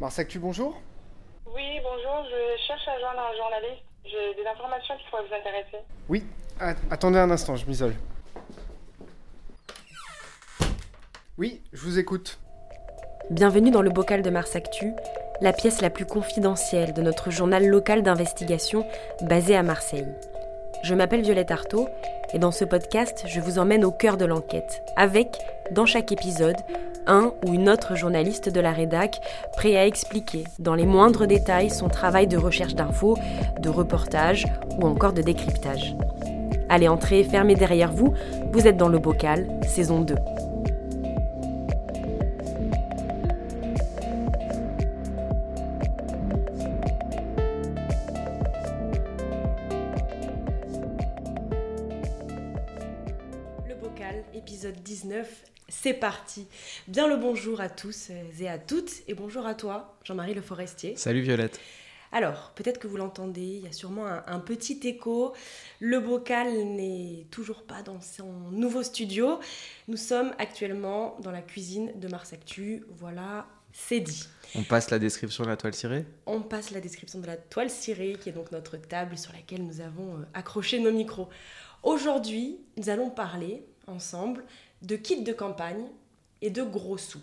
[0.00, 0.80] Mars Actu, bonjour.
[1.54, 3.84] Oui, bonjour, je cherche à joindre un journaliste.
[4.06, 5.84] J'ai des informations qui pourraient vous intéresser.
[6.08, 6.24] Oui,
[6.90, 7.94] attendez un instant, je m'isole.
[11.36, 12.38] Oui, je vous écoute.
[13.28, 14.90] Bienvenue dans le bocal de Mars Actu,
[15.42, 18.86] la pièce la plus confidentielle de notre journal local d'investigation
[19.20, 20.08] basé à Marseille.
[20.82, 21.90] Je m'appelle Violette Artaud
[22.32, 25.36] et dans ce podcast, je vous emmène au cœur de l'enquête, avec,
[25.72, 26.56] dans chaque épisode,
[27.10, 29.20] un ou une autre journaliste de la rédac
[29.56, 33.18] prêt à expliquer dans les moindres détails son travail de recherche d'infos,
[33.60, 34.46] de reportage
[34.78, 35.96] ou encore de décryptage.
[36.68, 38.14] Allez, entrez, fermez derrière vous,
[38.52, 40.14] vous êtes dans le bocal, saison 2.
[53.68, 55.26] Le bocal, épisode 19,
[55.70, 56.46] c'est parti.
[56.88, 60.96] Bien le bonjour à tous et à toutes, et bonjour à toi, Jean-Marie Le Forestier.
[60.96, 61.58] Salut Violette.
[62.12, 65.32] Alors, peut-être que vous l'entendez, il y a sûrement un, un petit écho.
[65.78, 69.38] Le bocal n'est toujours pas dans son nouveau studio.
[69.86, 72.84] Nous sommes actuellement dans la cuisine de Mars Actu.
[72.98, 74.26] Voilà, c'est dit.
[74.56, 76.04] On passe la description de la toile cirée?
[76.26, 79.64] On passe la description de la toile cirée, qui est donc notre table sur laquelle
[79.64, 81.28] nous avons euh, accroché nos micros.
[81.84, 84.44] Aujourd'hui, nous allons parler ensemble
[84.82, 85.86] de kit de campagne
[86.42, 87.22] et de gros sous.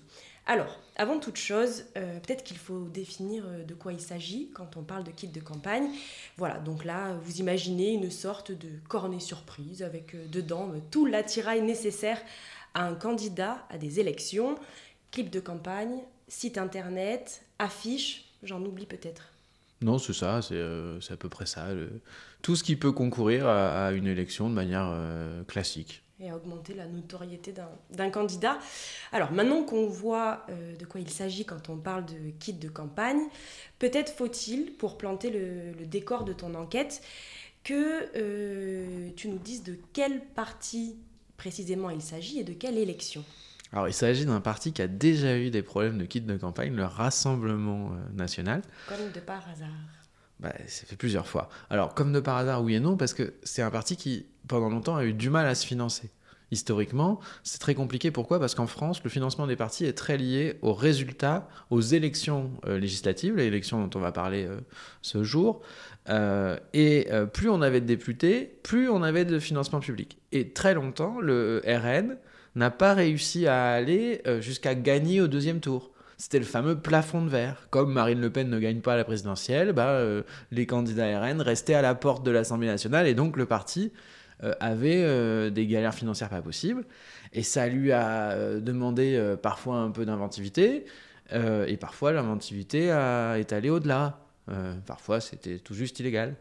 [0.50, 4.78] Alors, avant toute chose, euh, peut-être qu'il faut définir euh, de quoi il s'agit quand
[4.78, 5.90] on parle de kit de campagne.
[6.38, 11.62] Voilà, donc là, vous imaginez une sorte de cornet surprise avec euh, dedans tout l'attirail
[11.62, 12.22] nécessaire
[12.74, 14.56] à un candidat à des élections.
[15.12, 19.34] Clip de campagne, site internet, affiche, j'en oublie peut-être.
[19.82, 21.68] Non, c'est ça, c'est à peu près ça.
[22.42, 24.92] Tout ce qui peut concourir à, une élection de manière
[25.48, 26.04] classique.
[26.20, 27.54] Et à augmenter la notoriété
[27.92, 28.58] d'un- candidat.
[29.12, 32.70] Alors maintenant qu'on voit euh, de quoi il s'agit quand on parle de kit de
[32.70, 33.22] campagne,
[33.80, 37.02] peut-être faut-il, pour planter le, le décor de ton enquête,
[37.64, 40.98] que euh, tu nous dises de quel parti
[41.36, 43.24] précisément il s'agit et de quelle élection.
[43.74, 46.74] Alors, il s'agit d'un parti qui a déjà eu des problèmes de kit de campagne,
[46.74, 48.62] le Rassemblement euh, National.
[48.88, 49.68] Comme de par hasard.
[50.40, 51.50] Bah, c'est fait plusieurs fois.
[51.70, 54.70] Alors, comme de par hasard, oui et non, parce que c'est un parti qui, pendant
[54.70, 56.12] longtemps, a eu du mal à se financer.
[56.50, 58.10] Historiquement, c'est très compliqué.
[58.10, 58.40] Pourquoi?
[58.40, 62.80] Parce qu'en France, le financement des partis est très lié aux résultats, aux élections euh,
[62.80, 64.62] législatives, les élections dont on va parler euh,
[65.02, 65.62] ce jour.
[66.08, 70.20] Euh, et plus on avait de députés, plus on avait de financement public.
[70.32, 72.16] Et très longtemps, le RN
[72.56, 75.92] n'a pas réussi à aller jusqu'à gagner au deuxième tour.
[76.18, 77.68] C'était le fameux plafond de verre.
[77.70, 81.76] Comme Marine Le Pen ne gagne pas la présidentielle, bah, euh, les candidats RN restaient
[81.76, 83.94] à la porte de l'Assemblée nationale et donc le parti
[84.44, 86.86] euh, avait euh, des galères financières pas possibles.
[87.34, 90.86] Et ça lui a demandé parfois un peu d'inventivité
[91.34, 94.22] et parfois l'inventivité est allée au-delà.
[94.86, 96.36] Parfois c'était tout juste illégal.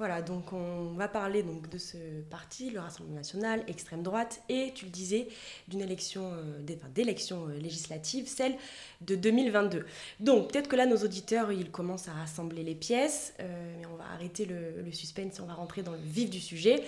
[0.00, 1.98] Voilà, donc on va parler donc de ce
[2.30, 5.28] parti, le Rassemblement national, extrême droite, et tu le disais,
[5.68, 8.56] d'une élection, euh, d'élection euh, législative, celle
[9.02, 9.84] de 2022.
[10.18, 13.96] Donc peut-être que là, nos auditeurs, ils commencent à rassembler les pièces, euh, mais on
[13.96, 16.82] va arrêter le, le suspense on va rentrer dans le vif du sujet.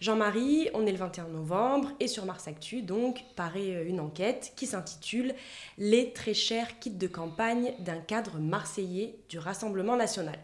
[0.00, 4.68] Jean-Marie, on est le 21 novembre, et sur Mars Actu, donc, paraît une enquête qui
[4.68, 5.34] s'intitule
[5.78, 10.38] Les très chers kits de campagne d'un cadre marseillais du Rassemblement national.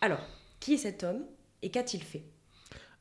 [0.00, 0.26] Alors,
[0.58, 1.22] qui est cet homme?
[1.62, 2.22] Et qu'a-t-il fait?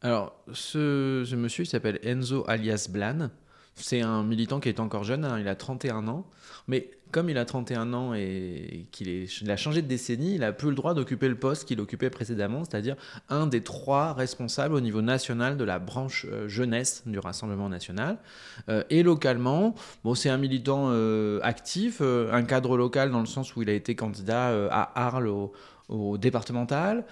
[0.01, 3.29] Alors, ce, monsieur, il s'appelle Enzo alias Blan.
[3.75, 6.25] C'est un militant qui est encore jeune, hein, il a 31 ans.
[6.67, 10.69] Mais comme il a 31 ans et qu'il a changé de décennie, il a plus
[10.69, 12.95] le droit d'occuper le poste qu'il occupait précédemment, c'est-à-dire
[13.29, 18.17] un des trois responsables au niveau national de la branche euh, jeunesse du Rassemblement national.
[18.69, 23.55] Euh, et localement, bon, c'est un militant euh, actif, un cadre local dans le sens
[23.55, 25.49] où il a été candidat à Arles
[25.89, 27.05] au départemental.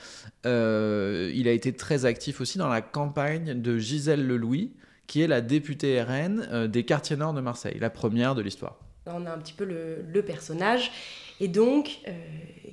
[0.45, 4.73] Euh, il a été très actif aussi dans la campagne de Gisèle Lelouis,
[5.07, 8.79] qui est la députée RN euh, des quartiers nord de Marseille, la première de l'histoire.
[9.05, 10.91] On a un petit peu le, le personnage.
[11.39, 12.11] Et donc, euh,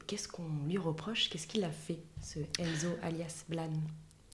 [0.06, 1.28] qu'est-ce qu'on lui reproche?
[1.30, 3.70] Qu'est-ce qu'il a fait, ce Enzo alias Blan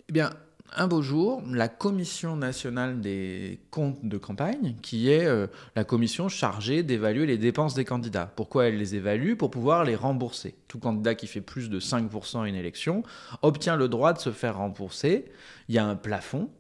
[0.09, 0.31] Eh bien,
[0.77, 5.47] un beau jour, la Commission nationale des comptes de campagne, qui est euh,
[5.77, 8.31] la commission chargée d'évaluer les dépenses des candidats.
[8.37, 9.35] Pourquoi elle les évalue?
[9.35, 10.55] Pour pouvoir les rembourser.
[10.69, 13.03] Tout candidat qui fait plus de 5% à une élection
[13.43, 15.27] obtient le droit de se faire rembourser.
[15.69, 16.51] Il y a un plafond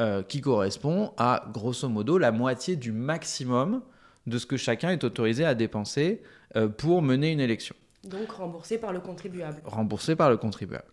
[0.00, 3.82] euh, qui correspond à, grosso modo, la moitié du maximum
[4.26, 6.22] de ce que chacun est autorisé à dépenser
[6.56, 7.74] euh, pour mener une élection
[8.04, 9.60] Donc remboursé par le contribuable.
[9.64, 10.84] remboursé par le contribuable.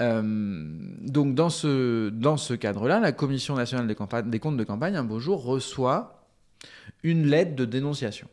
[0.00, 0.22] Euh,
[1.00, 3.94] donc dans ce, dans ce cadre-là, la Commission nationale des,
[4.40, 6.26] comptes de campagne, un beau jour, reçoit
[7.02, 8.28] une lettre de dénonciation.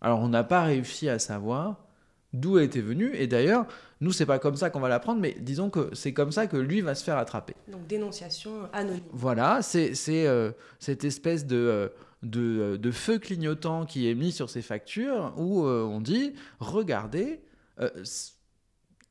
[0.00, 1.86] Alors on n'a pas réussi à savoir
[2.32, 3.14] d'où elle était venue.
[3.14, 3.66] Et d'ailleurs,
[4.00, 6.46] nous, c'est pas comme ça qu'on va la prendre, mais disons que c'est comme ça
[6.46, 7.54] que lui va se faire attraper.
[7.72, 9.02] Donc dénonciation anonyme.
[9.10, 11.88] Voilà, c'est euh, cette espèce de, euh,
[12.22, 17.40] de, de feu clignotant qui est mis sur ces factures où euh, on dit regardez,
[17.80, 17.88] euh,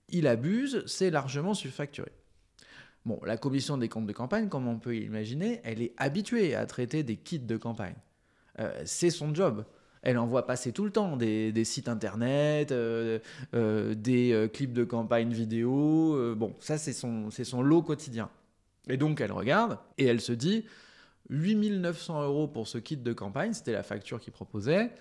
[0.10, 2.12] il abuse, c'est largement surfacturé.
[3.06, 6.66] Bon, la commission des comptes de campagne, comme on peut imaginer, elle est habituée à
[6.66, 7.96] traiter des kits de campagne.
[8.60, 9.64] Euh, c'est son job.
[10.02, 13.20] Elle en voit passer tout le temps des, sites internet, euh,
[13.54, 16.36] euh, des clips de campagne vidéo.
[16.36, 18.30] bon, ça, c'est son, son lot quotidien.
[18.88, 20.66] Et donc, elle regarde et elle se dit
[21.30, 24.92] 8900 euros pour ce kit de campagne, c'était la facture qu'il proposait.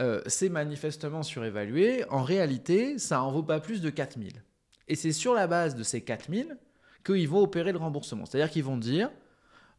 [0.00, 2.04] Euh, c'est manifestement surévalué.
[2.08, 4.42] En réalité, ça en vaut pas plus de 4000.
[4.88, 6.56] Et c'est sur la base de ces 4000
[7.04, 8.26] qu'ils vont opérer le remboursement.
[8.26, 9.10] C'est-à-dire qu'ils vont dire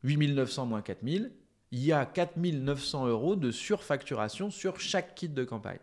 [0.04, 1.31] 8900 moins 4000,
[1.71, 5.80] il y a 4900 euros de surfacturation sur chaque kit de campagne.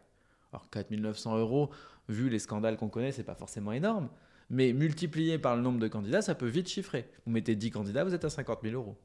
[0.53, 1.71] Alors 4900 euros,
[2.09, 4.09] vu les scandales qu'on connaît, c'est pas forcément énorme.
[4.51, 7.09] Mais multiplié par le nombre de candidats, ça peut vite chiffrer.
[7.25, 8.97] Vous mettez 10 candidats, vous êtes à 50 000 euros.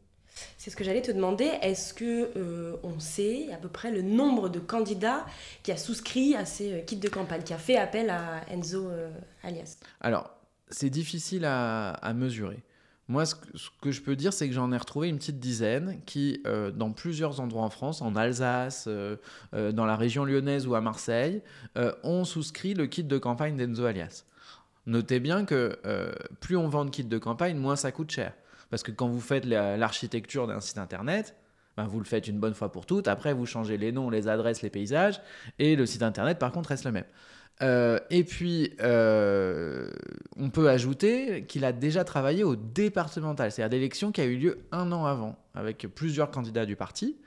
[0.58, 1.46] C'est ce que j'allais te demander.
[1.62, 5.26] Est-ce que euh, on sait à peu près le nombre de candidats
[5.64, 8.90] qui a souscrit à ces euh, kits de campagne, qui a fait appel à Enzo
[8.90, 9.10] euh,
[9.44, 9.78] alias?
[10.02, 10.32] Alors,
[10.70, 12.64] c'est difficile à, mesurer.
[13.08, 13.36] Moi, ce
[13.82, 16.42] que, je peux dire, c'est que j'en ai retrouvé une petite dizaine qui,
[16.74, 18.90] dans plusieurs endroits en France, en Alsace,
[19.54, 21.44] dans la région lyonnaise ou à Marseille,
[22.02, 24.24] ont souscrit le kit de campagne d'Enzo Alias.
[24.88, 25.78] Notez bien que
[26.40, 28.34] plus on vend de kits de campagne, moins ça coûte cher.
[28.69, 31.35] Parce que quand vous faites la- l'architecture d'un site internet,
[31.77, 33.07] ben, vous le faites une bonne fois pour toutes.
[33.07, 35.21] Après, vous changez les noms, les adresses, les paysages.
[35.59, 37.06] Et le site internet, par contre, reste le même.
[37.62, 39.89] Euh, et puis, euh,
[40.38, 44.59] on peut ajouter qu'il a déjà travaillé au départemental, c'est-à-dire d'élection qui a eu lieu
[44.71, 47.17] un an avant, avec plusieurs candidats du parti.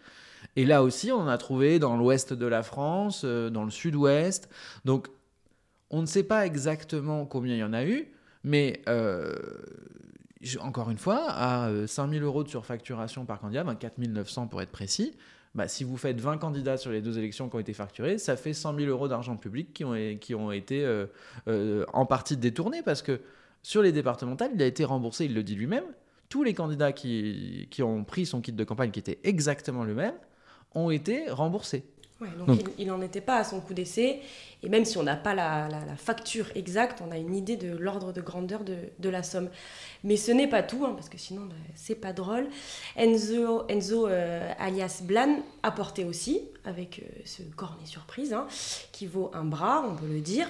[0.56, 3.70] Et là aussi, on en a trouvé dans l'ouest de la France, euh, dans le
[3.70, 4.50] sud-ouest.
[4.85, 5.08] Donc,
[5.90, 8.08] on ne sait pas exactement combien il y en a eu,
[8.44, 8.82] mais
[10.61, 14.70] encore une fois, à euh, 5000 euros de surfacturation par candidat, ben 4900 pour être
[14.70, 15.17] précis,
[15.55, 18.37] bah, si vous faites 20 candidats sur les deux élections qui ont été facturées, ça
[18.37, 21.06] fait 100 000 euros d'argent public qui ont, été euh,
[21.49, 23.20] euh, en partie détournés parce que
[23.62, 25.85] sur les départementales, il a été remboursé, il le dit lui-même.
[26.29, 30.14] Tous les candidats qui ont pris son kit de campagne qui était exactement le même
[30.75, 31.85] ont été remboursés.
[32.20, 34.20] Ouais, donc, Donc- il n'en était pas à son coup d'essai.
[34.65, 37.56] Et même si on n'a pas la, la- la facture exacte, on a une idée
[37.56, 39.50] de l'ordre de grandeur de, de la somme.
[40.03, 42.49] Mais ce n'est pas tout, hein, parce que sinon, bah, c'est pas drôle.
[42.97, 48.49] Enzo, Enzo euh, alias Blan a porté aussi, avec euh, ce cornet surprise, hein,
[48.91, 50.49] qui vaut un bras, on peut le dire,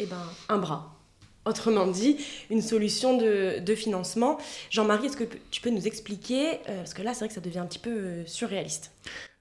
[0.00, 0.96] et ben un bras.
[1.44, 2.16] Autrement dit,
[2.50, 4.36] une solution de, de financement.
[4.70, 7.40] Jean-Marie, est-ce que tu peux nous expliquer, euh, parce que là, c'est vrai que ça
[7.40, 8.90] devient un petit peu surréaliste.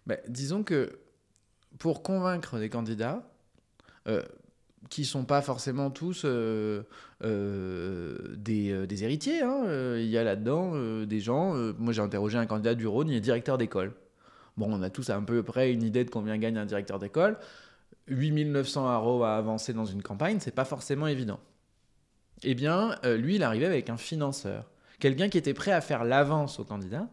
[0.05, 0.99] Ben, disons que
[1.79, 3.29] pour convaincre des candidats,
[4.07, 4.21] euh,
[4.89, 6.83] qui sont pas forcément tous euh,
[7.23, 9.63] euh, des, euh, des héritiers, hein,
[9.97, 10.73] il y a là-dedans
[11.05, 13.93] des gens, moi j'ai interrogé un candidat du Rhône, il est directeur d'école.
[14.55, 17.37] Bon, on a tous à peu près une idée de combien gagne un directeur d'école.
[18.07, 21.39] 8900 euros à avancer dans une campagne, c'est pas forcément évident.
[22.43, 24.69] Eh bien, lui, il arrivait avec un financeur,
[24.99, 27.07] quelqu'un qui était prêt à faire l'avance au candidat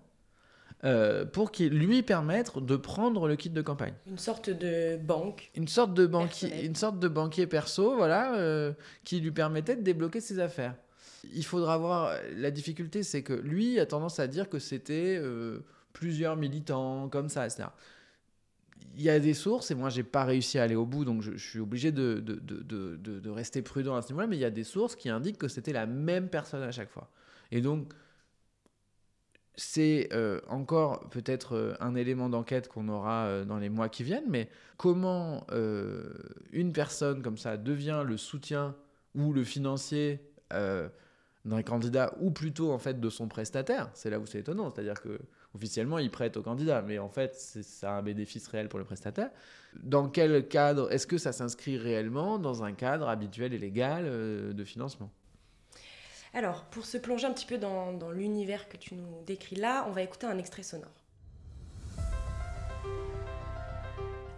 [0.84, 3.94] euh, pour qu'il lui permettre de prendre le kit de campagne.
[4.06, 5.50] Une sorte de banque.
[5.54, 6.66] Une sorte de banquier, Personnel.
[6.66, 8.72] une sorte de banquier perso, voilà, euh,
[9.04, 10.74] qui lui permettait de débloquer ses affaires.
[11.32, 12.14] Il faudra voir.
[12.36, 15.60] La difficulté, c'est que lui a tendance à dire que c'était euh,
[15.94, 17.64] plusieurs militants comme ça, etc.
[18.96, 21.20] Il y a des sources, et moi j'ai pas réussi à aller au bout, donc
[21.22, 24.26] je, je suis obligé de, de, de, de, de- de rester prudent à ce niveau-là,
[24.28, 26.90] mais il y a des sources qui indiquent que c'était la même personne à chaque
[26.90, 27.08] fois.
[27.50, 27.92] Et donc,
[29.56, 34.02] c'est euh, encore peut-être euh, un élément d'enquête qu'on aura euh, dans les mois qui
[34.02, 35.46] viennent, mais comment
[36.52, 38.74] une personne comme ça devient le soutien
[39.14, 40.20] ou le financier
[40.50, 45.00] d'un candidat ou plutôt en fait de son prestataire, c'est là où c'est étonnant, c'est-à-dire
[45.00, 45.20] que
[45.54, 48.84] officiellement il prête au candidat, mais en fait ça a un bénéfice réel pour le
[48.84, 49.30] prestataire.
[49.82, 54.04] Dans quel cadre est-ce que ça s'inscrit réellement dans un cadre habituel et légal
[54.54, 55.10] de financement?
[56.36, 59.92] Alors, pour se plonger un petit peu dans, l'univers que tu nous décris là, on
[59.92, 60.90] va écouter un extrait sonore.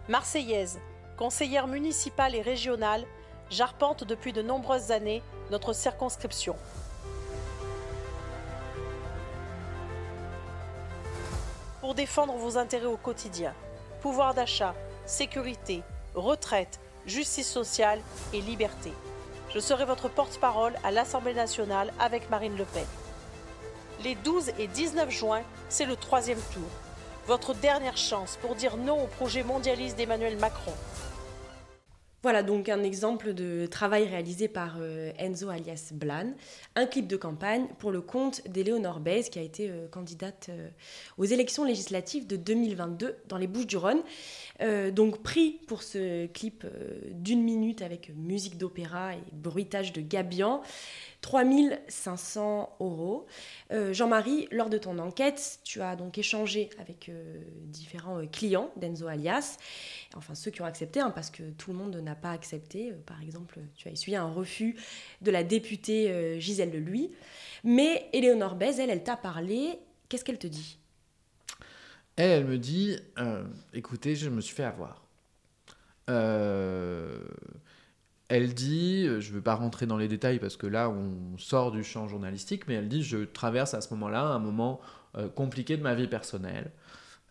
[0.07, 0.79] Marseillaise,
[1.17, 3.03] conseillère municipale et régionale,
[3.49, 6.55] j'arpente depuis de nombreuses années notre circonscription.
[11.81, 13.55] Pour défendre vos intérêts au quotidien,
[14.01, 14.75] pouvoir d'achat,
[15.07, 15.81] sécurité,
[16.13, 18.01] retraite, justice sociale
[18.33, 18.91] et liberté.
[19.57, 22.85] Je serai votre porte-parole à l'Assemblée nationale avec Marine Le Pen.
[24.03, 26.69] Les 12 et 19 juin, c'est le troisième tour
[27.25, 30.73] votre dernière chance pour dire non au projet mondialiste d'Emmanuel Macron.
[32.27, 36.33] Voilà donc un exemple de travail réalisé par euh, Enzo alias Blan,
[36.75, 40.67] un clip de campagne pour le compte d'Éléonore Bez qui a été euh, candidate euh,
[41.17, 44.01] aux élections législatives de 2022 dans les Bouches-du-Rhône.
[44.91, 46.65] Donc prix pour ce clip
[47.11, 50.61] d'une minute avec musique d'opéra et bruitage de gabian,
[51.21, 53.25] 3500 euros.
[53.71, 58.71] Euh, Jean-Marie, lors de ton enquête, tu as donc échangé avec euh, différents euh, clients
[58.77, 59.57] d'Enzo Alias,
[60.15, 62.93] enfin ceux qui ont accepté, hein, parce que tout le monde n'a pas accepté.
[63.05, 64.75] Par exemple, tu as essuyé un refus
[65.21, 67.11] de la députée Gisèle Leluy.
[67.63, 69.79] Mais Éléonore Bez, elle, elle t'a parlé.
[70.09, 70.77] Qu'est-ce qu'elle te dit?
[72.15, 72.97] Elle, elle me dit
[73.73, 75.07] écoutez, je me suis fait avoir.
[76.09, 77.19] Euh,
[78.29, 81.37] elle dit euh, je ne veux pas rentrer dans les détails parce que là, on
[81.37, 84.81] sort du champ journalistique, mais elle dit je traverse à ce moment-là un moment
[85.15, 86.71] euh, compliqué de ma vie personnelle.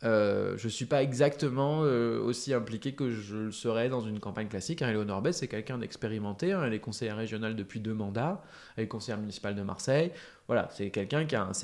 [0.05, 4.21] Euh, je ne suis pas exactement euh, aussi impliqué que je le serais dans une
[4.21, 4.83] campagne classique.
[4.83, 6.53] Hein, Éléonore Bess, c'est quelqu'un d'expérimenté.
[6.53, 8.43] hein, elle est conseillère régionale depuis deux mandats.
[8.77, 10.13] Elle est conseillère municipale de Marseille.
[10.49, 11.55] Voilà, c'est quelqu'un qui a un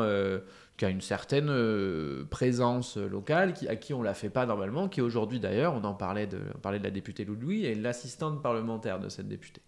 [0.00, 0.40] euh,
[0.78, 5.38] qui a une certaine présence locale, à qui on la fait pas normalement, qui aujourd'hui
[5.38, 9.28] d'ailleurs, on en parlait de, parlait de la députée Louis, est l'assistante parlementaire de cette
[9.28, 9.62] députée.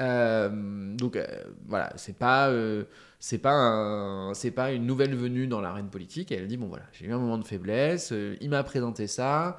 [0.00, 1.26] Euh, donc euh,
[1.66, 2.84] voilà, c'est pas, euh,
[3.18, 6.32] c'est pas, c'est pas une nouvelle venue dans l'arène politique.
[6.32, 9.56] Elle dit bon voilà, j'ai eu un moment de faiblesse, il m'a présenté ça,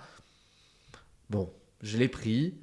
[1.30, 1.52] bon,
[1.82, 2.56] je l'ai pris.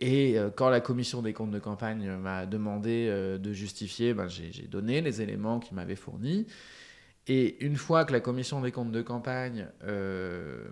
[0.00, 5.00] et quand la commission des comptes de campagne m'a demandé de justifier, ben, j'ai donné
[5.00, 6.46] les éléments qu'il m'avait fournis.
[7.30, 9.68] Et une fois que la commission des comptes de campagne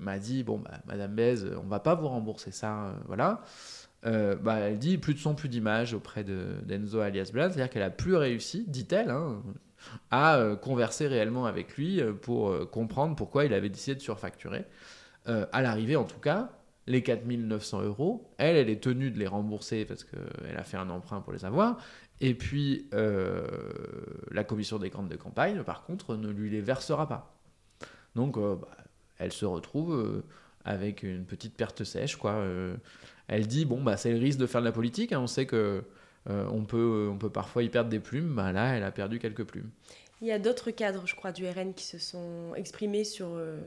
[0.00, 3.42] m'a dit bon bah, Madame Bez, on va pas vous rembourser ça, voilà.
[4.06, 7.70] Euh, bah, elle dit plus de son, plus d'image auprès de d'Enzo alias Blas, c'est-à-dire
[7.70, 9.42] qu'elle a plus réussi, dit-elle, hein,
[10.10, 14.64] à euh, converser réellement avec lui euh, pour comprendre pourquoi il avait décidé de surfacturer.
[15.28, 16.50] À l'arrivée, en tout cas,
[16.86, 20.88] les 4900 euros, elle, elle est tenue de les rembourser parce qu'elle a fait un
[20.88, 21.78] emprunt pour les avoir.
[22.20, 27.36] Et puis, la commission des comptes de campagne, par contre, ne lui les versera pas.
[28.14, 28.68] Donc, bah,
[29.18, 30.22] elle se retrouve
[30.64, 32.40] avec une petite perte sèche, quoi.
[33.30, 35.12] Euh, elle dit bon, bah, c'est le risque de faire de la politique.
[35.12, 35.21] hein.
[35.21, 35.83] On sait que
[36.28, 38.35] euh, on, peut, on peut parfois y perdre des plumes.
[38.35, 39.71] Bah, là, elle a perdu quelques plumes.
[40.23, 43.61] Il y a d'autres cadres, je crois, du RN qui se sont exprimés sur euh,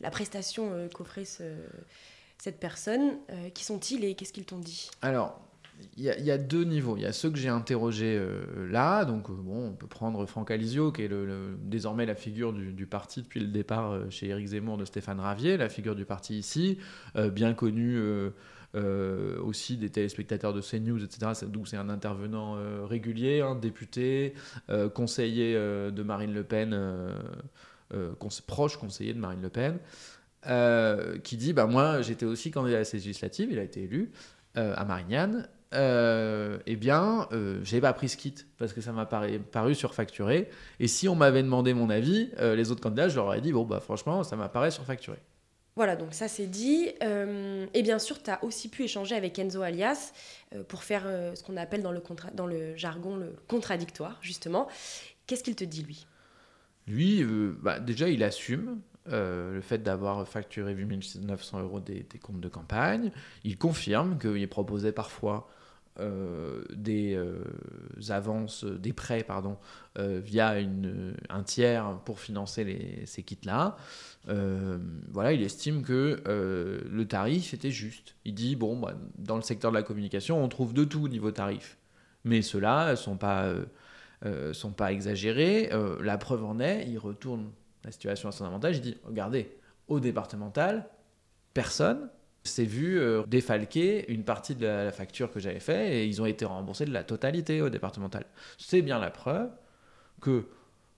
[0.00, 1.42] la prestation euh, qu'offrait ce-
[2.38, 3.16] cette personne.
[3.30, 4.88] Euh, qui sont-ils et qu'est-ce qu'ils t'ont dit?
[5.02, 5.40] Alors,
[5.96, 6.96] il y, a- il y a deux niveaux.
[6.96, 9.04] Il y a ceux que j'ai interrogés euh, là.
[9.04, 12.52] Donc, euh, bon, on peut prendre Franck Alizio, qui est le- le- désormais la figure
[12.52, 15.96] du, du parti depuis le départ euh, chez Éric Zemmour de Stéphane Ravier, la figure
[15.96, 16.78] du parti ici,
[17.16, 17.98] euh, bien connu
[18.76, 21.32] euh, aussi des téléspectateurs de CNews, etc.
[21.46, 24.34] D'où c'est un intervenant euh, régulier, hein, député,
[24.68, 26.78] euh, conseiller de Marine Le Pen,
[28.46, 29.78] proche conseiller de Marine Le Pen.
[31.22, 34.10] qui dit bah moi j'étais aussi candidat à ces législatives, il a été élu
[34.54, 37.28] à Marignane, eh bien,
[37.62, 40.50] j'ai pas pris ce kit parce que ça m'a paru, surfacturé.
[40.80, 43.64] Et si on m'avait demandé mon avis, les autres candidats, je leur aurais dit bon,
[43.64, 45.18] bah franchement, ça m'apparaît surfacturé.
[45.76, 46.88] Voilà, donc ça c'est dit.
[47.02, 50.12] Euh, et bien sûr, tu as aussi pu échanger avec Enzo Alias
[50.54, 51.92] euh, pour faire euh, ce qu'on appelle dans
[52.46, 54.68] le, jargon le contradictoire, justement.
[55.26, 56.06] Qu'est-ce qu'il te dit, lui?
[56.86, 57.24] Lui,
[57.62, 63.12] bah, déjà, il assume le fait d'avoir facturé 8900 euros des, des comptes de campagne.
[63.44, 65.48] Il confirme qu'il proposait parfois
[66.00, 67.42] euh, des euh,
[68.08, 69.56] avances, des prêts, pardon,
[69.98, 70.54] euh, via
[71.30, 73.76] un tiers pour financer ces kits-là.
[74.28, 74.78] Euh,
[75.10, 78.16] voilà, il estime que euh, le tarif était juste.
[78.24, 81.08] Il dit bon, bah, dans le secteur de la communication, on trouve de tout au
[81.08, 81.78] niveau tarif,
[82.24, 83.64] mais ceux-là ne sont pas euh,
[84.24, 85.70] euh, sont pas exagérés.
[85.72, 87.50] Euh, la preuve en est, il retourne
[87.84, 88.78] la situation à son avantage.
[88.78, 89.56] Il dit regardez,
[89.88, 90.88] au départemental,
[91.54, 92.08] personne
[92.46, 96.26] s'est vu euh, défalquer une partie de la, facture que j'avais fait et ils ont
[96.26, 98.24] été remboursés de la totalité au départemental.
[98.58, 99.50] C'est bien la preuve
[100.20, 100.44] que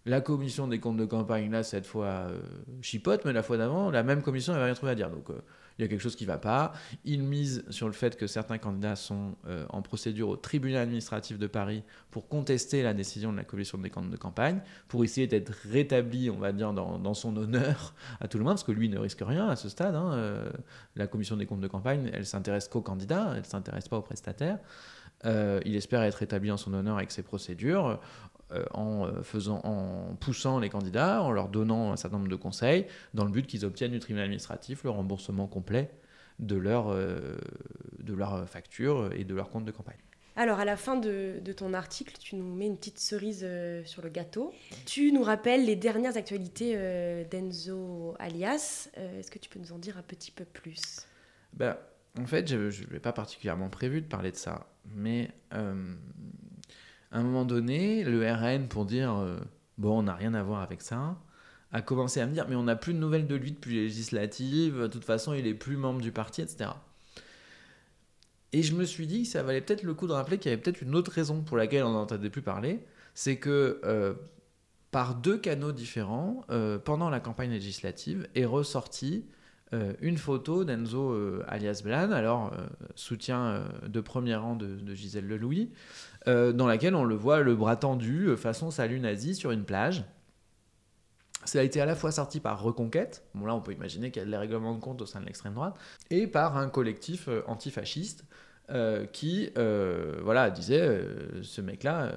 [0.06, 2.40] la commission des comptes de campagne, là, cette fois, euh,
[2.82, 5.10] chipote, mais la fois d'avant, la même commission n'avait rien trouvé à dire.
[5.10, 5.40] Donc, euh,
[5.78, 6.72] il y a quelque chose qui ne va pas.
[7.04, 11.38] Il mise sur le fait que certains candidats sont euh, en procédure au tribunal administratif
[11.38, 15.26] de Paris pour contester la décision de la commission des comptes de campagne, pour essayer
[15.26, 18.88] d'être rétabli, on va dire, dans, son honneur à tout le monde, parce que lui
[18.88, 19.94] ne risque rien à ce stade.
[19.94, 20.12] hein.
[20.14, 20.50] Euh,
[20.96, 24.02] la commission des comptes de campagne, elle s'intéresse qu'aux candidats, elle ne s'intéresse pas aux
[24.02, 24.58] prestataires.
[25.24, 28.00] Euh, il espère être rétabli en son honneur avec ses procédures.
[28.52, 32.36] Euh, en, euh, faisant, en poussant les candidats, en leur donnant un certain nombre de
[32.36, 35.90] conseils, dans le but qu'ils obtiennent du tribunal administratif le remboursement complet
[36.38, 37.36] de leur, euh,
[37.98, 39.98] de leur facture et de leur compte de campagne.
[40.36, 43.84] Alors, à la fin de, de ton article, tu nous mets une petite cerise euh,
[43.84, 44.54] sur le gâteau.
[44.86, 48.88] Tu nous rappelles les dernières actualités euh, d'Enzo Alias.
[48.98, 51.08] Euh, Est-ce que tu peux nous en dire un petit peu plus?
[51.54, 51.76] Ben,
[52.16, 55.28] en fait, je ne vais pas particulièrement prévu de parler de ça, mais
[57.10, 59.38] à un moment donné, le RN, pour dire euh,
[59.78, 61.16] bon, on n'a rien à voir avec ça,
[61.72, 63.82] a commencé à me dire mais on n'a plus de nouvelles de lui depuis les
[63.82, 66.70] législatives, de toute façon, il est plus membre du parti, etc.
[68.52, 70.52] Et je me suis dit que ça valait peut-être le coup de rappeler qu'il y
[70.54, 72.80] avait peut-être une autre raison pour laquelle on n'entendait plus parler,
[73.14, 74.14] c'est que euh,
[74.90, 76.46] par deux canaux différents,
[76.84, 79.26] pendant la campagne législative, est ressorti
[79.74, 85.26] euh, une photo d'Enzo euh, alias Blan, alors euh, soutien de premier rang de, Gisèle
[85.26, 85.70] Lelouis,
[86.26, 90.04] dans laquelle on le voit le bras tendu, façon salut nazi, sur une plage.
[91.44, 94.22] Ça a été à la fois sorti par Reconquête, bon là on peut imaginer qu'il
[94.22, 95.74] y a des règlements de compte au sein de l'extrême droite,
[96.10, 98.24] et par un collectif antifasciste
[99.12, 101.02] qui voilà, disait
[101.42, 102.12] ce mec-là.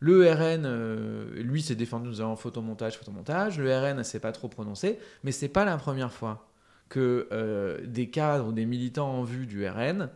[0.00, 3.58] Le RN, lui, s'est défendu nous avons photomontage, photomontage.
[3.58, 6.51] Le RN ne s'est pas trop prononcé, mais c'est pas la première fois
[6.92, 10.10] que euh, des cadres ou des militants en vue du RN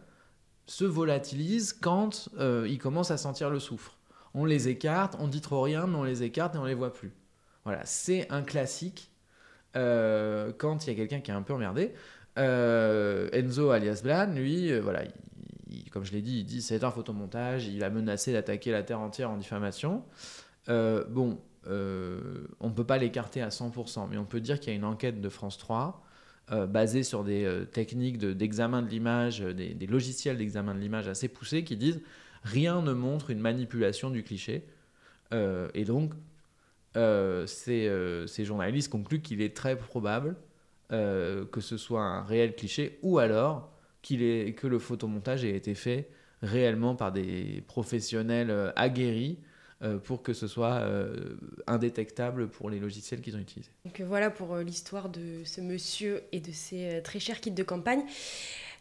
[0.66, 3.96] se volatilisent quand euh, ils commencent à sentir le soufre.
[4.34, 6.92] On les écarte, on dit trop rien, mais on les écarte et on les voit
[6.92, 7.14] plus.
[7.64, 9.10] Voilà, c'est un classique
[9.74, 11.94] euh, quand il y a quelqu'un qui est un peu emmerdé.
[12.36, 15.04] Enzo alias Blan, lui, voilà,
[15.90, 19.00] comme je l'ai dit, il dit c'est un photomontage, il a menacé d'attaquer la terre
[19.00, 20.04] entière en diffamation.
[20.68, 21.70] bon, on
[22.68, 25.22] ne peut pas l'écarter à 100%, mais on peut dire qu'il y a une enquête
[25.22, 26.02] de France 3
[26.52, 31.08] euh, basé sur des euh, techniques d'examen de, l'image, euh, des, logiciels d'examen de l'image
[31.08, 32.00] assez poussés qui disent
[32.44, 34.64] rien ne montre une manipulation du cliché.
[35.32, 36.12] et donc,
[36.94, 37.90] ces,
[38.28, 40.36] ces, journalistes concluent qu'il est très probable
[40.88, 43.72] que ce soit un réel cliché ou alors
[44.02, 46.08] que le photomontage ait été fait
[46.42, 49.40] réellement par des professionnels aguerris
[50.04, 53.70] pour que ce soit euh, indétectable pour les logiciels qu'ils ont utilisés.
[53.84, 57.62] Donc euh, voilà pour l'histoire de ce monsieur et de ses très chers kits de
[57.62, 58.02] campagne.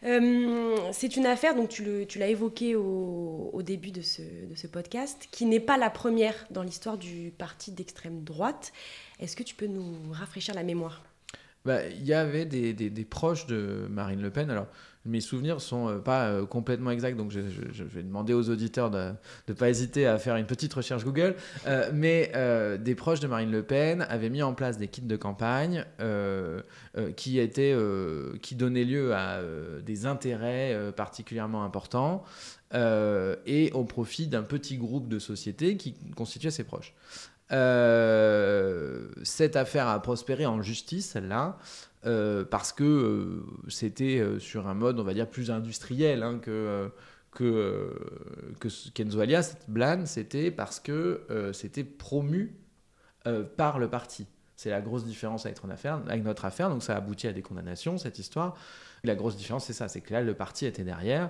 [0.01, 5.77] c'est une affaire, donc tu l'as évoqué au, début de ce podcast, qui n'est pas
[5.77, 8.71] la première dans l'histoire du parti d'extrême droite.
[9.19, 11.03] Est-ce que tu peux nous rafraîchir la mémoire?
[11.65, 14.49] Bah, il y avait des, proches de Marine Le Pen.
[14.51, 14.67] Alors,
[15.05, 19.11] mes souvenirs sont euh, pas euh, complètement exacts, donc je, vais demander aux auditeurs de
[19.47, 21.35] ne pas hésiter à faire une petite recherche Google.
[21.67, 22.31] Euh, mais
[22.79, 25.85] des proches de Marine Le Pen avaient mis en place des kits de campagne
[27.15, 27.75] qui, étaient,
[28.41, 29.39] qui donnaient lieu à
[29.85, 32.23] des intérêts particulièrement importants
[32.73, 36.93] et au profit d'un petit groupe de sociétés qui constituait ses proches.
[37.49, 41.57] Cette affaire a prospéré en justice, celle-là.
[42.05, 46.39] Euh, parce que euh, c'était euh, sur un mode, on va dire, plus industriel hein,
[46.39, 46.91] que,
[47.31, 47.99] que,
[48.59, 51.21] que Kenzo Alias, Blan, c'était parce que
[51.53, 52.55] c'était promu
[53.57, 54.27] par le parti.
[54.55, 57.41] C'est la grosse différence avec, affaire, avec notre affaire, donc ça a abouti à des
[57.41, 58.55] condamnations, cette histoire.
[59.03, 61.29] La grosse différence, c'est ça, c'est que là, le parti était derrière.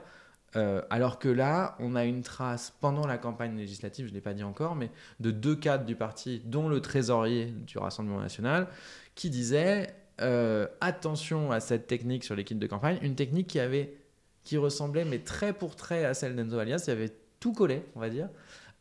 [0.90, 4.34] Alors que là, on a une trace pendant la campagne législative, je ne l'ai pas
[4.34, 4.90] dit encore, mais
[5.20, 8.68] de deux cadres du parti, dont le trésorier du Rassemblement national,
[9.16, 13.98] qui disait euh, attention à cette technique sur l'équipe de campagne, une technique qui avait
[14.46, 17.84] qui ressemblait mais très pour trait à celle d'Enzo Alias, il y avait tout collé,
[17.96, 18.30] on va dire.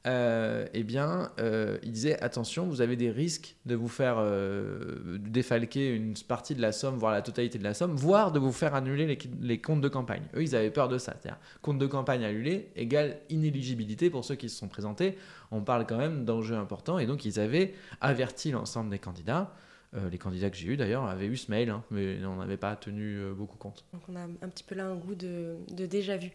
[0.07, 4.23] Euh, eh bien, euh, il disait attention, vous avez des risques de vous faire
[5.19, 8.53] défalquer une partie de la somme, voire la totalité de la somme, voire de vous
[8.53, 10.23] faire annuler les, les comptes de campagne.
[10.35, 11.15] Eux, ils avaient peur de ça.
[11.21, 15.17] C'est-à-dire, compte de campagne annulé égale inéligibilité pour ceux qui se sont présentés.
[15.51, 19.55] On parle quand même d'enjeux importants et donc ils avaient averti l'ensemble des candidats.
[19.97, 22.57] Euh, les candidats que j'ai eus d'ailleurs avaient eu ce mail, hein, mais on n'avait
[22.57, 23.85] pas tenu euh, beaucoup compte.
[23.93, 26.33] Donc on a un petit peu là un goût de, déjà vu.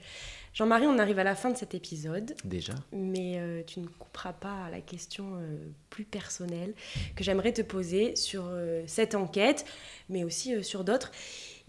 [0.54, 2.36] Jean-Marie, on arrive à la fin de cet épisode.
[2.46, 2.74] Déjà.
[2.94, 5.42] Mais euh, tu ne couperas pas à la question
[5.90, 6.74] plus personnelle
[7.16, 8.50] que j'aimerais te poser sur
[8.88, 9.66] cette enquête,
[10.10, 11.12] mais aussi sur d'autres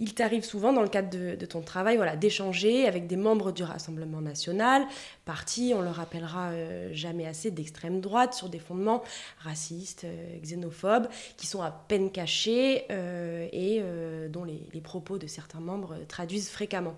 [0.00, 3.62] il t'arrive souvent dans le cadre de, ton travail voilà, d'échanger avec des membres du
[3.62, 4.86] Rassemblement national,
[5.26, 9.04] parti, on le rappellera euh, jamais assez, d'extrême droite, sur des fondements
[9.38, 13.82] racistes, euh, xénophobes, qui sont à peine cachés euh, et
[14.30, 16.94] dont les, propos de certains membres traduisent fréquemment.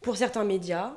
[0.00, 0.94] Pour certains médias,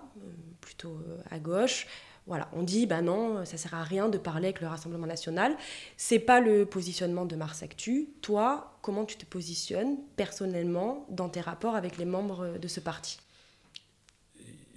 [0.61, 0.97] plutôt
[1.29, 1.85] à gauche,
[2.27, 5.55] on dit bah non, ça sert à rien de parler avec le Rassemblement national.
[5.97, 8.09] C'est pas le positionnement de Mars Actu.
[8.21, 13.19] Toi, comment tu te positionnes personnellement dans tes rapports avec les membres de ce parti?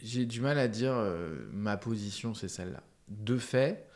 [0.02, 2.82] J'ai du mal à dire euh, ma position, c'est celle-là.
[3.08, 3.88] De fait,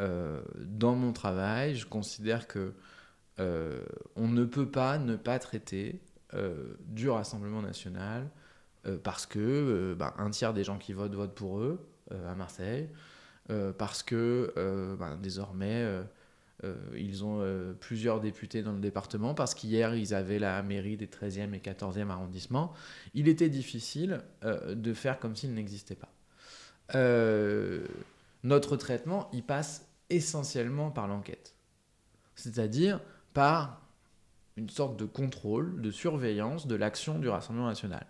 [0.00, 2.74] euh, dans mon travail, je considère que
[3.40, 3.80] euh,
[4.16, 6.00] on ne peut pas ne pas traiter
[6.80, 8.28] du Rassemblement national
[9.02, 12.88] parce que bah, un tiers des gens qui votent votent pour eux à Marseille,
[13.50, 16.02] euh, parce que euh, ben, désormais,
[16.64, 20.96] euh, ils ont euh, plusieurs députés dans le département parce qu'hier, ils avaient la mairie
[20.96, 22.72] des 13e et 14e arrondissements.
[23.14, 26.12] Il était difficile euh, de faire comme s'il n'existait pas.
[26.94, 27.86] Euh,
[28.42, 31.54] notre traitement, il passe essentiellement par l'enquête.
[32.34, 33.00] C'est-à-dire
[33.34, 33.82] par
[34.56, 38.06] une sorte de contrôle, de surveillance de l'action du Rassemblement national.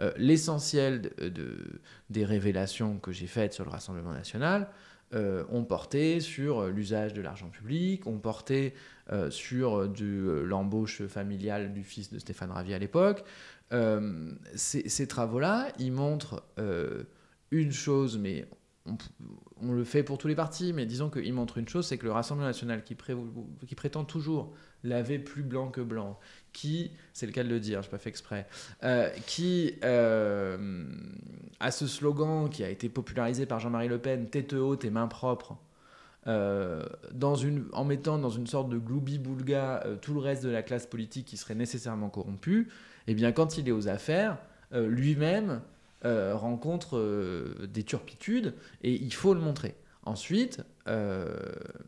[0.00, 1.80] Euh, L'essentiel de- de-
[2.10, 4.68] des révélations que j'ai faites sur le Rassemblement national
[5.14, 8.74] euh, ont porté sur euh, l'usage de l'argent public, ont porté
[9.30, 13.22] sur l'embauche familiale du fils de Stéphane Ravier à l'époque.
[14.56, 16.42] Ces, travaux-là, ils montrent
[17.52, 18.48] une chose, mais
[19.60, 22.04] on, le fait pour tous les partis, mais disons qu'ils montrent une chose, c'est que
[22.04, 22.96] le Rassemblement national qui
[23.76, 26.18] prétend toujours laver plus blanc que blanc,
[26.52, 28.46] qui, c'est le cas de le dire, je pas fait exprès,
[28.82, 30.84] euh, qui euh,
[31.60, 35.06] a ce slogan qui a été popularisé par Jean-Marie Le Pen, tête haute et main
[35.06, 35.56] propre,
[36.26, 36.84] euh,
[37.72, 41.36] en mettant dans une sorte de gloubi-boulga tout le reste de la classe politique qui
[41.36, 42.68] serait nécessairement corrompue,
[43.06, 44.38] et bien quand il est aux affaires,
[44.72, 45.60] lui-même
[46.02, 49.74] rencontre des turpitudes et il faut le montrer.
[50.04, 50.62] Ensuite,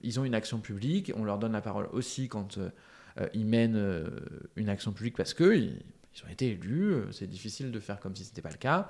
[0.02, 2.70] ils ont une action publique, on leur donne la parole aussi quand euh,
[3.20, 4.08] euh, ils mènent euh,
[4.56, 5.82] une action publique parce que ils,
[6.14, 8.58] ils ont été élus, euh, c'est difficile de faire comme si ce n'était pas le
[8.58, 8.88] cas,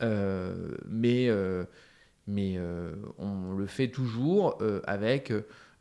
[0.00, 1.64] Euh, mais, euh,
[2.28, 5.32] mais euh, on le fait toujours euh, avec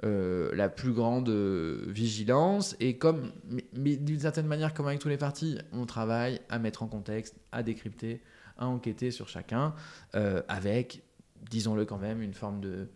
[0.04, 3.32] euh, la plus grande euh, vigilance et comme,
[3.74, 7.36] mais, d'une certaine manière, comme avec tous les partis, on travaille à mettre en contexte,
[7.52, 8.22] à décrypter,
[8.58, 9.76] à enquêter sur chacun,
[10.16, 11.04] euh, avec,
[11.52, 12.88] disons-le quand même, une forme de,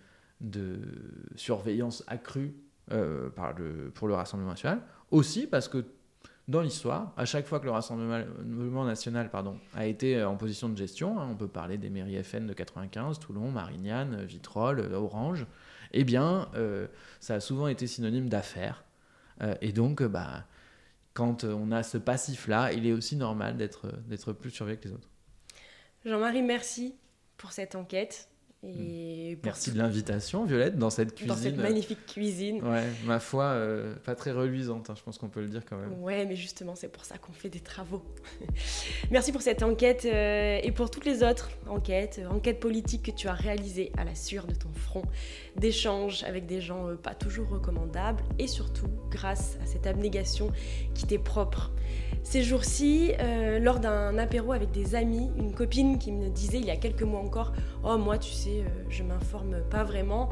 [0.42, 0.80] de
[1.36, 2.54] surveillance accrue
[2.92, 3.30] euh,
[3.94, 4.82] pour le Rassemblement national.
[5.12, 5.86] Aussi parce que
[6.48, 9.30] dans l'histoire, à chaque fois que le Rassemblement national
[9.74, 13.20] a été en position de gestion, hein, on peut parler des mairies FN de 95,
[13.20, 15.46] Toulon, Marignane, Vitrolles, Orange,
[15.94, 16.88] eh bien, euh,
[17.20, 18.84] ça a souvent été synonyme d'affaires.
[19.42, 20.46] Euh, et donc, bah,
[21.14, 25.10] quand on a ce passif-là, il est aussi normal d'être plus surveillé que les autres.
[26.06, 26.96] Jean-Marie, merci
[27.38, 28.31] pour cette enquête
[28.64, 31.36] et pour Merci de l'invitation, Violette, dans cette dans cuisine.
[31.36, 32.64] cette magnifique cuisine.
[32.64, 35.78] Ouais, ma foi, euh, pas très reluisante, hein, je pense qu'on peut le dire quand
[35.78, 36.00] même.
[36.02, 38.04] Ouais, mais justement, c'est pour ça qu'on fait des travaux.
[39.12, 43.12] Merci pour cette enquête euh, et pour toutes les autres enquêtes, euh, enquêtes politiques que
[43.12, 45.04] tu as réalisées à la sueur de ton front,
[45.56, 50.52] d'échanges avec des gens euh, pas toujours recommandables et surtout grâce à cette abnégation
[50.94, 51.72] qui t'est propre.
[52.24, 56.66] Ces jours-ci, euh, lors d'un apéro avec des amis, une copine qui me disait il
[56.66, 57.52] y a quelques mois encore
[57.84, 60.30] Oh, moi, tu sais, euh, je m'informe pas vraiment,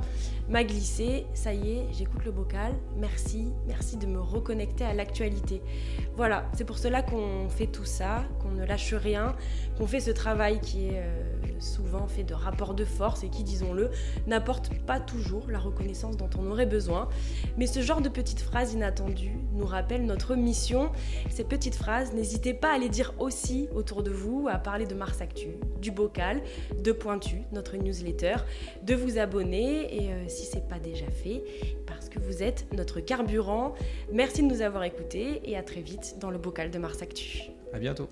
[0.49, 1.25] m'a glissé.
[1.33, 2.73] Ça y est, j'écoute le bocal.
[2.97, 5.61] Merci, merci de me reconnecter à l'actualité.
[6.17, 9.35] Voilà, c'est pour cela qu'on fait tout ça, qu'on ne lâche rien,
[9.77, 13.43] qu'on fait ce travail qui est euh, souvent fait de rapports de force et qui,
[13.43, 13.89] disons-le,
[14.27, 17.09] n'apporte pas toujours la reconnaissance dont on aurait besoin.
[17.57, 20.91] Mais ce genre de petites phrases inattendues nous rappellent notre mission.
[21.29, 24.95] Ces petites phrases, n'hésitez pas à les dire aussi autour de vous, à parler de
[24.95, 25.49] Mars Actu,
[25.81, 26.41] du bocal,
[26.81, 28.35] de Pointu, notre newsletter,
[28.83, 31.43] de vous abonner et euh, si c'est pas déjà fait,
[31.85, 33.73] parce que vous êtes notre carburant.
[34.11, 37.51] Merci de nous avoir écoutés et à très vite dans le bocal de Mars Actu.
[37.73, 38.07] À bientôt.